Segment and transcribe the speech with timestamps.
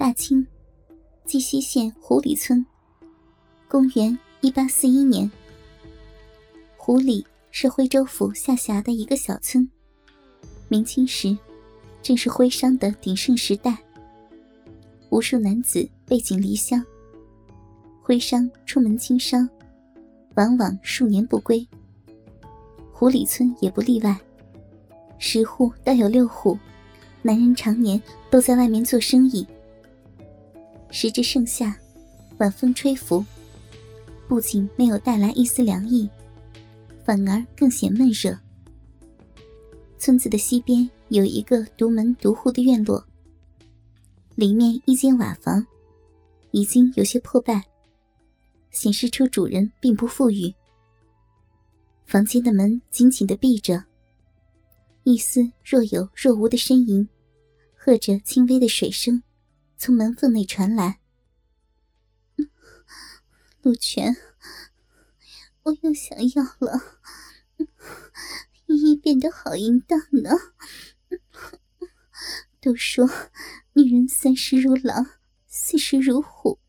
[0.00, 0.46] 大清
[1.26, 2.64] 鸡西县湖里村，
[3.68, 5.30] 公元一八四一年。
[6.78, 9.70] 湖里是徽州府下辖的一个小村。
[10.68, 11.36] 明清时，
[12.00, 13.76] 正是徽商的鼎盛时代。
[15.10, 16.82] 无数男子背井离乡，
[18.00, 19.46] 徽商出门经商，
[20.34, 21.68] 往往数年不归。
[22.90, 24.18] 湖里村也不例外，
[25.18, 26.58] 十户倒有六户，
[27.20, 29.46] 男人常年都在外面做生意。
[30.90, 31.78] 时至盛夏，
[32.38, 33.24] 晚风吹拂，
[34.28, 36.08] 不仅没有带来一丝凉意，
[37.04, 38.36] 反而更显闷热。
[39.98, 43.06] 村子的西边有一个独门独户的院落，
[44.34, 45.64] 里面一间瓦房，
[46.50, 47.62] 已经有些破败，
[48.70, 50.52] 显示出主人并不富裕。
[52.06, 53.84] 房间的门紧紧的闭着，
[55.04, 57.08] 一丝若有若无的呻吟，
[57.76, 59.22] 和着轻微的水声。
[59.82, 61.00] 从门缝内传来，
[63.62, 64.14] 陆泉，
[65.62, 66.98] 我又想要了。
[68.66, 70.32] 依依变得好淫荡呢。
[72.60, 73.08] 都说
[73.72, 75.12] 女人三十如狼，
[75.46, 76.60] 四十如虎，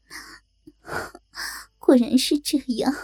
[1.79, 2.95] 果然是这样。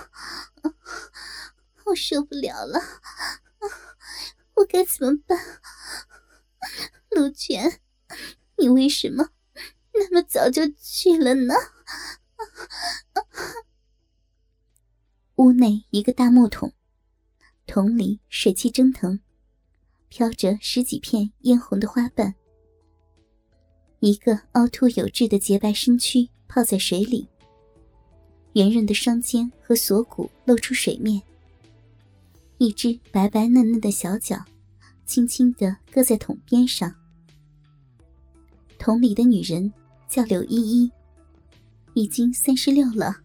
[1.87, 2.79] 我受不了了，
[4.53, 5.37] 我该怎么办？
[7.09, 7.81] 陆泉，
[8.57, 9.31] 你为什么？
[9.99, 11.53] 那么早就去了呢？
[15.35, 16.73] 屋内一个大木桶，
[17.65, 19.19] 桶里水汽蒸腾，
[20.09, 22.35] 飘着十几片嫣红的花瓣。
[23.99, 27.27] 一个凹凸有致的洁白身躯泡在水里，
[28.53, 31.21] 圆润的双肩和锁骨露出水面。
[32.59, 34.43] 一只白白嫩嫩的小脚，
[35.05, 36.93] 轻轻地搁在桶边上。
[38.77, 39.73] 桶里的女人。
[40.07, 40.91] 叫柳依依，
[41.93, 43.17] 已经三十六了，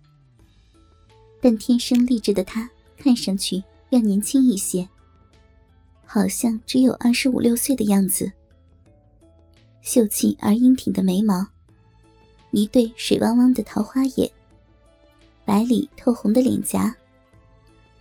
[1.40, 4.88] 但天生丽质的她看上去要年轻一些，
[6.04, 8.30] 好像只有二十五六岁的样子。
[9.80, 11.46] 秀气而英挺的眉毛，
[12.50, 14.30] 一对水汪汪的桃花眼，
[15.44, 16.94] 白里透红的脸颊，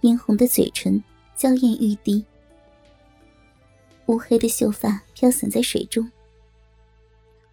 [0.02, 1.04] 嫣红的嘴唇，
[1.36, 2.24] 娇艳欲滴。
[4.08, 6.12] 乌黑的秀发飘散在水中，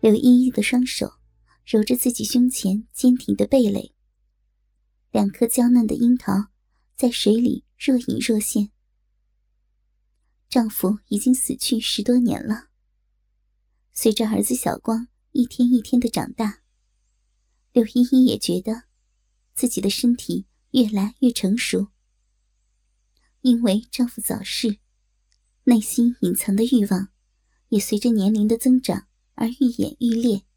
[0.00, 1.12] 柳依依的双手。
[1.70, 3.92] 揉着自己胸前坚挺的蓓蕾，
[5.10, 6.48] 两颗娇嫩的樱桃
[6.96, 8.70] 在水里若隐若现。
[10.48, 12.68] 丈夫已经死去十多年了。
[13.92, 16.62] 随着儿子小光一天一天的长大，
[17.72, 18.84] 柳依依也觉得
[19.54, 21.88] 自己的身体越来越成熟。
[23.42, 24.78] 因为丈夫早逝，
[25.64, 27.10] 内心隐藏的欲望
[27.68, 30.47] 也随着年龄的增长而愈演愈烈。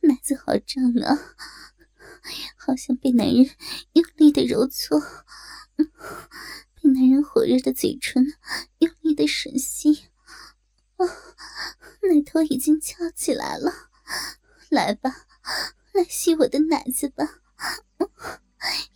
[0.00, 1.34] 奶子好胀啊，
[2.56, 3.50] 好像被男人
[3.92, 5.00] 用力的揉搓，
[5.76, 8.24] 被男人火热的嘴唇
[8.78, 10.06] 用力的吮吸，
[10.96, 11.04] 啊，
[12.02, 13.72] 奶头已经翘起来了，
[14.70, 15.26] 来吧，
[15.92, 17.40] 来吸我的奶子吧，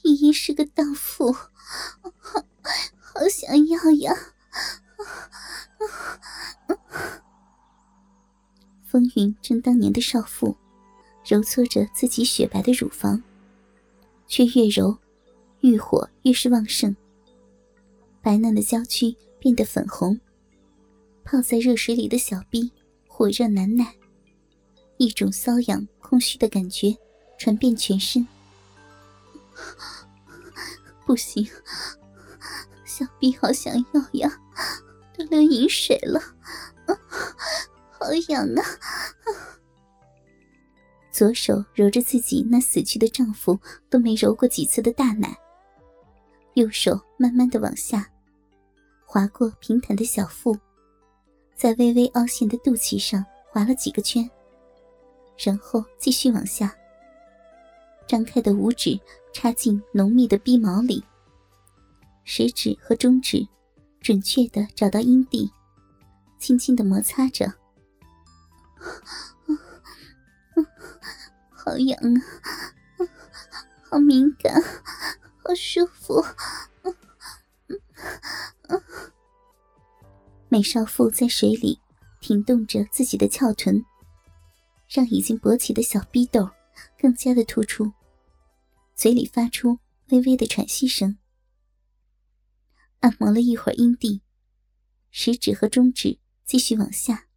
[0.03, 4.15] 依依是个荡妇，好想要呀。
[8.84, 10.59] 风云正当年的少妇，
[11.32, 13.22] 揉搓着自己雪白的乳房，
[14.28, 14.98] 却越揉，
[15.62, 16.94] 欲火越是旺盛。
[18.20, 20.21] 白嫩的娇躯变得粉红，
[21.25, 22.71] 泡在热水里的小臂
[23.09, 23.94] 火热难耐，
[24.98, 26.94] 一种瘙痒空虚的感觉
[27.38, 28.28] 传遍全身。
[31.06, 31.48] 不行，
[32.84, 34.38] 小臂好想要呀，
[35.16, 36.21] 都流饮水了。
[37.88, 38.62] 好痒啊！
[41.12, 43.56] 左手揉着自己那死去的丈夫
[43.91, 45.37] 都没揉过几次的大奶，
[46.55, 48.11] 右手慢慢的往下，
[49.05, 50.56] 划过平坦的小腹，
[51.55, 54.28] 在微微凹陷的肚脐上划了几个圈，
[55.36, 56.75] 然后继续往下。
[58.07, 58.98] 张开的五指
[59.34, 61.04] 插进浓密的逼毛里，
[62.25, 63.47] 食指和中指
[64.01, 65.51] 准确的找到阴蒂，
[66.39, 67.53] 轻轻的摩擦着。
[71.64, 72.18] 好痒啊！
[73.88, 74.60] 好敏感，
[75.44, 76.20] 好舒服。
[80.48, 81.78] 美少妇在水里
[82.20, 83.84] 挺动着自己的翘臀，
[84.88, 86.50] 让已经勃起的小逼斗
[86.98, 87.92] 更加的突出，
[88.97, 89.78] 嘴里发出
[90.09, 91.16] 微微的喘息声。
[92.98, 94.20] 按摩了一会儿阴蒂，
[95.12, 97.28] 食指和中指继续往下。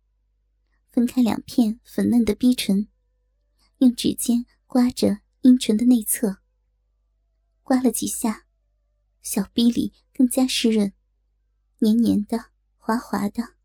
[0.92, 2.88] 分开两片粉嫩的逼唇，
[3.80, 6.38] 用指尖刮着阴唇的内侧。
[7.64, 8.46] 刮了几下，
[9.22, 10.94] 小臂里更加湿润，
[11.80, 13.56] 黏黏的、滑滑的。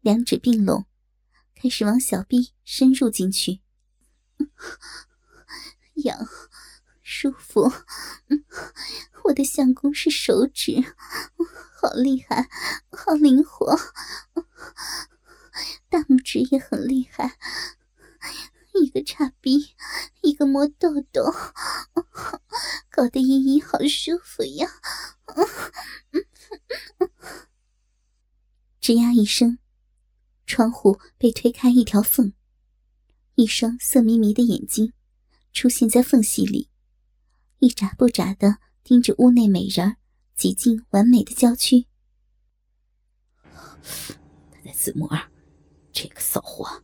[0.00, 0.86] 两指并拢，
[1.54, 3.60] 开始往小臂深入进去，
[5.94, 6.26] 痒，
[7.02, 7.72] 舒服。
[9.24, 10.82] 我的相公是手指，
[11.80, 12.48] 好厉害，
[12.90, 13.76] 好灵活。
[15.88, 17.38] 大拇指也很厉害，
[18.92, 19.74] 个插逼，
[20.20, 21.34] 一个摸豆豆，
[22.90, 24.68] 搞得依依好舒服呀。
[28.80, 29.58] 吱呀一声。
[30.44, 32.34] 窗户被推开一条缝，
[33.36, 34.92] 一双色迷迷的眼睛
[35.50, 36.68] 出现在缝隙里，
[37.60, 39.96] 一眨不眨的盯着屋内美人
[40.34, 41.86] 挤进完美的娇躯。
[43.42, 45.08] 他在自摸，
[45.90, 46.82] 这个骚货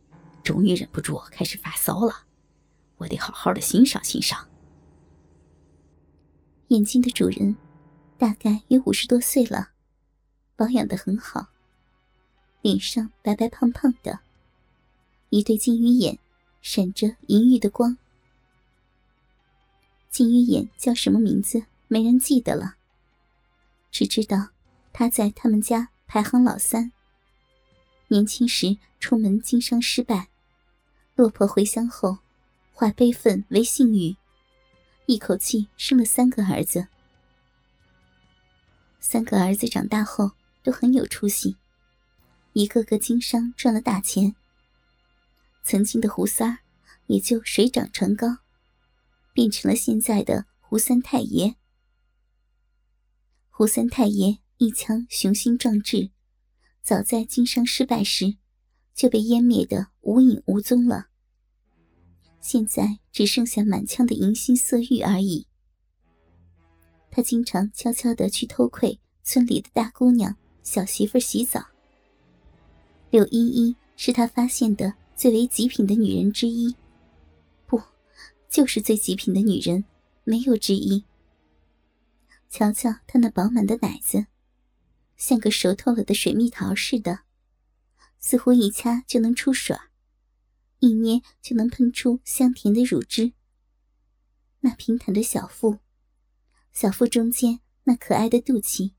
[0.49, 2.25] 终于忍不住开始发骚了，
[2.97, 4.49] 我得好好的欣赏欣赏。
[6.69, 7.55] 眼睛的主人
[8.17, 9.69] 大概有五十多岁了，
[10.55, 11.49] 保养的很好。
[12.63, 14.21] 脸上白白胖胖的，
[15.29, 16.17] 一对金鱼眼
[16.63, 17.95] 闪着银玉的光。
[20.09, 21.61] 金鱼眼叫什么名字？
[21.87, 22.73] 没人记得了，
[23.91, 24.49] 只知道
[24.91, 26.91] 他在他们家排行老三。
[28.07, 30.28] 年轻时出门经商失败，
[31.19, 32.19] 落魄回乡后，
[32.71, 34.15] 化悲愤为性欲，
[35.05, 36.87] 一口气生了三个儿子。
[39.01, 40.31] 三个儿子长大后
[40.63, 41.57] 都很有出息。
[42.53, 44.33] 一个个经商赚了大钱，
[45.61, 46.59] 曾经的胡三儿
[47.07, 48.37] 也就水涨船高，
[49.33, 51.57] 变成了现在的胡三太爷。
[53.49, 56.11] 胡三太爷一腔雄心壮志，
[56.81, 58.37] 早在经商失败时
[58.95, 61.07] 就被湮灭的无影无踪了。
[62.41, 65.45] 现在只剩下满腔的淫心色欲而已。
[67.11, 71.65] 他经常悄悄的去偷窥村里的大姑娘、小媳妇洗澡。
[73.09, 76.75] 柳依依是他发现的最为极品的女人之一，
[77.65, 77.81] 不，
[78.47, 79.83] 就是最极品的女人，
[80.23, 81.03] 没有之一。
[82.49, 84.27] 瞧瞧她那饱满的奶子，
[85.17, 87.19] 像个熟透了的水蜜桃似的，
[88.19, 89.75] 似乎一掐就能出水，
[90.79, 93.33] 一捏就能喷出香甜的乳汁。
[94.61, 95.79] 那平坦的小腹，
[96.71, 98.93] 小腹中间那可爱的肚脐，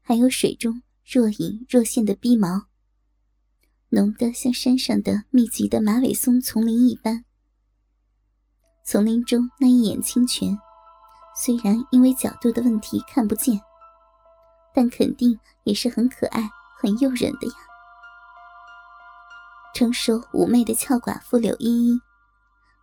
[0.00, 2.66] 还有水中若隐若现的逼毛。
[3.90, 7.24] 浓得像山上的密集的马尾松丛林一般。
[8.84, 10.58] 丛林中那一眼清泉，
[11.36, 13.60] 虽然因为角度的问题看不见，
[14.74, 16.50] 但肯定也是很可爱、
[16.80, 17.54] 很诱人的呀。
[19.74, 22.00] 成熟妩媚的俏寡妇柳依依，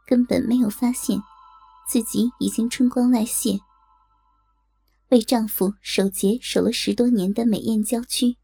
[0.06, 1.18] 根本没有发现
[1.88, 3.58] 自己已经春光外泄，
[5.08, 8.36] 为丈夫守节守了十多年的美艳娇躯。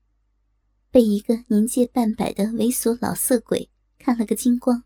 [0.89, 4.85] 被一个年届半百的猥琐老色鬼看了个精光，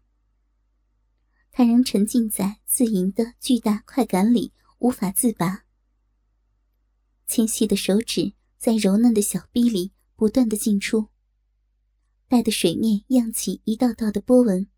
[1.51, 5.65] 他仍沉浸在自淫的巨大快感里无法自拔。
[7.27, 11.09] 纤细的手指在柔嫩的小臂里不断的进出，
[12.31, 14.69] 带的水面漾起一道道的波纹。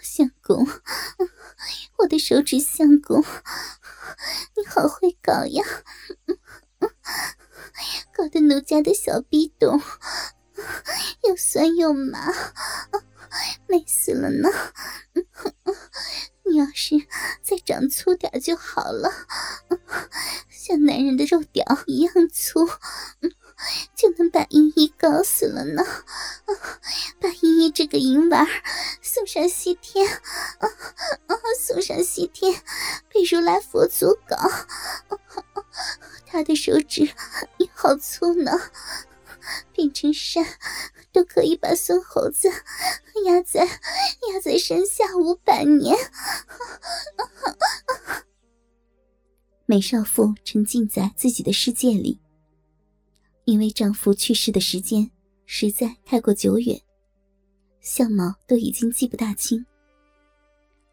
[0.00, 0.66] 相公，
[1.98, 3.22] 我的手指相公，
[4.56, 5.64] 你好会搞呀！
[8.12, 9.80] 搞得奴家的小逼洞
[11.22, 12.18] 又酸又麻，
[13.68, 14.48] 美死了呢！
[16.46, 16.96] 你要是
[17.44, 19.08] 再长粗点就好了，
[20.50, 22.66] 像男人的肉屌一样粗，
[23.94, 25.84] 就能把依依搞死了呢！
[27.20, 28.46] 把依依这个淫娃
[29.02, 30.68] 送上西天，啊
[31.26, 32.62] 啊送上西天，
[33.08, 34.36] 被如来佛祖搞。
[36.26, 37.02] 他的手指
[37.58, 38.52] 也好粗呢，
[39.72, 40.46] 变成山
[41.12, 42.48] 都可以把孙猴子
[43.24, 45.96] 压在压在山下五百年。
[49.66, 52.20] 美少妇沉浸在自己的世界里，
[53.48, 55.10] 因为丈夫去世的时间
[55.46, 56.78] 实在太过久远，
[57.80, 59.64] 相貌都已经记不大清，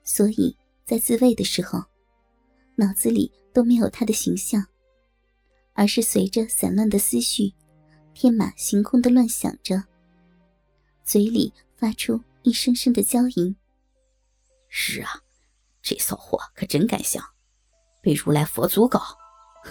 [0.05, 1.83] 所以在自慰的时候，
[2.75, 4.65] 脑子里都没有他的形象。
[5.73, 7.53] 而是随着散乱的思绪，
[8.13, 9.83] 天马行空的乱想着，
[11.03, 13.53] 嘴里发出一声声的娇吟。
[14.69, 15.19] 是啊，
[15.81, 17.21] 这骚货可真敢想，
[18.01, 19.01] 被如来佛祖搞，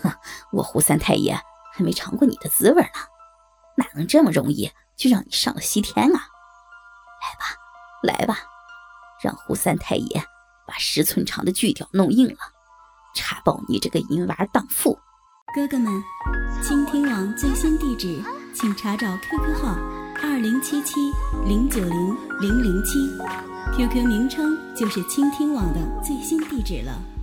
[0.02, 0.12] 哼，
[0.52, 1.34] 我胡三太爷
[1.76, 2.88] 还没尝过你的滋味呢，
[3.76, 6.20] 哪能这么容易就让你上了西天啊！
[7.20, 8.38] 来吧，来吧，
[9.20, 10.24] 让胡三太爷
[10.68, 12.38] 把十寸长的锯条弄硬了，
[13.16, 14.96] 插爆你这个淫娃荡妇！
[15.52, 15.92] 哥哥们，
[16.62, 18.22] 倾听网最新地址，
[18.54, 19.76] 请查找 QQ 号
[20.22, 21.10] 二零七七
[21.44, 22.98] 零九零零零七
[23.76, 27.13] ，QQ 名称就是倾听网的最新地址了。